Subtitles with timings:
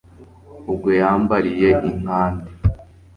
[0.71, 2.41] ubwo yambariye i nkand